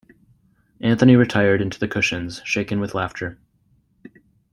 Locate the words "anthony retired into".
0.81-1.77